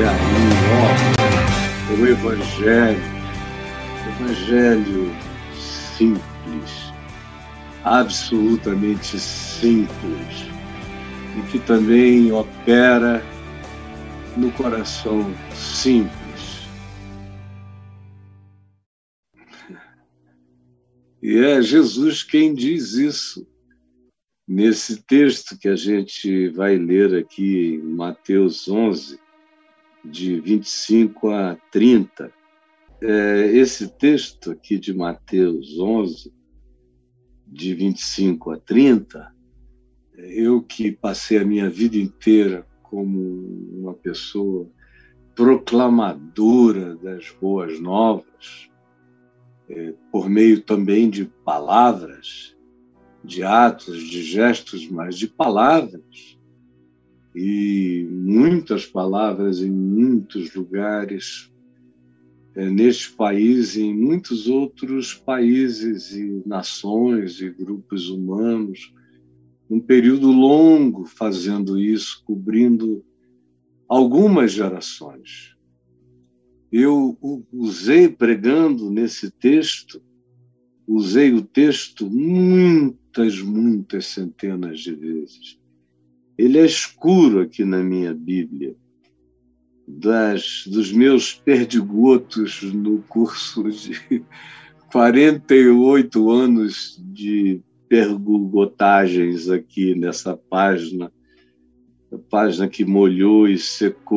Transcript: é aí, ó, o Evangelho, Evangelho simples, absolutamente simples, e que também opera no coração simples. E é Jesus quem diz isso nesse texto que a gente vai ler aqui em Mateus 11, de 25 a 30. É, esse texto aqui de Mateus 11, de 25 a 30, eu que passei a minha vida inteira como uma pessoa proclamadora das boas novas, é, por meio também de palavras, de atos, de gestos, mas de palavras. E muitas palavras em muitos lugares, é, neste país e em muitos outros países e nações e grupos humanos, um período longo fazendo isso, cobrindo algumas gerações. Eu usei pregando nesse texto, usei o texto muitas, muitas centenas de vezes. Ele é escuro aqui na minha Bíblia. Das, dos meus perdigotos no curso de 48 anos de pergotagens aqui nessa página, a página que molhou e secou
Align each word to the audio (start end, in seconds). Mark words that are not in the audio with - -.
é 0.00 0.08
aí, 0.08 0.16
ó, 1.88 2.00
o 2.00 2.06
Evangelho, 2.06 3.02
Evangelho 4.20 5.16
simples, 5.54 6.92
absolutamente 7.82 9.18
simples, 9.18 10.46
e 11.38 11.50
que 11.50 11.58
também 11.60 12.30
opera 12.30 13.22
no 14.36 14.50
coração 14.52 15.32
simples. 15.54 16.68
E 21.22 21.38
é 21.38 21.62
Jesus 21.62 22.22
quem 22.22 22.54
diz 22.54 22.92
isso 22.92 23.46
nesse 24.46 25.02
texto 25.02 25.58
que 25.58 25.68
a 25.68 25.74
gente 25.74 26.48
vai 26.50 26.76
ler 26.76 27.16
aqui 27.16 27.80
em 27.82 27.94
Mateus 27.94 28.68
11, 28.68 29.18
de 30.10 30.40
25 30.40 31.30
a 31.30 31.56
30. 31.70 32.32
É, 33.00 33.46
esse 33.52 33.88
texto 33.88 34.52
aqui 34.52 34.78
de 34.78 34.94
Mateus 34.94 35.78
11, 35.78 36.32
de 37.46 37.74
25 37.74 38.52
a 38.52 38.58
30, 38.58 39.34
eu 40.16 40.62
que 40.62 40.90
passei 40.90 41.38
a 41.38 41.44
minha 41.44 41.68
vida 41.68 41.96
inteira 41.96 42.66
como 42.82 43.20
uma 43.78 43.94
pessoa 43.94 44.70
proclamadora 45.34 46.96
das 46.96 47.30
boas 47.30 47.78
novas, 47.78 48.70
é, 49.68 49.92
por 50.10 50.30
meio 50.30 50.62
também 50.62 51.10
de 51.10 51.26
palavras, 51.44 52.56
de 53.22 53.42
atos, 53.42 54.02
de 54.02 54.22
gestos, 54.22 54.88
mas 54.88 55.16
de 55.16 55.26
palavras. 55.28 56.38
E 57.38 58.08
muitas 58.10 58.86
palavras 58.86 59.60
em 59.60 59.70
muitos 59.70 60.54
lugares, 60.54 61.52
é, 62.54 62.70
neste 62.70 63.12
país 63.12 63.76
e 63.76 63.82
em 63.82 63.94
muitos 63.94 64.48
outros 64.48 65.12
países 65.12 66.12
e 66.12 66.42
nações 66.46 67.38
e 67.42 67.50
grupos 67.50 68.08
humanos, 68.08 68.90
um 69.68 69.78
período 69.78 70.32
longo 70.32 71.04
fazendo 71.04 71.78
isso, 71.78 72.22
cobrindo 72.24 73.04
algumas 73.86 74.52
gerações. 74.52 75.54
Eu 76.72 77.18
usei 77.52 78.08
pregando 78.08 78.90
nesse 78.90 79.30
texto, 79.30 80.02
usei 80.86 81.34
o 81.34 81.42
texto 81.42 82.08
muitas, 82.08 83.42
muitas 83.42 84.06
centenas 84.06 84.80
de 84.80 84.94
vezes. 84.94 85.65
Ele 86.38 86.58
é 86.58 86.64
escuro 86.64 87.40
aqui 87.40 87.64
na 87.64 87.82
minha 87.82 88.12
Bíblia. 88.12 88.74
Das, 89.88 90.64
dos 90.66 90.92
meus 90.92 91.32
perdigotos 91.32 92.62
no 92.62 93.02
curso 93.02 93.70
de 93.70 94.24
48 94.90 96.30
anos 96.30 97.00
de 97.00 97.60
pergotagens 97.88 99.48
aqui 99.48 99.94
nessa 99.94 100.36
página, 100.36 101.12
a 102.12 102.18
página 102.18 102.68
que 102.68 102.84
molhou 102.84 103.48
e 103.48 103.58
secou 103.58 104.16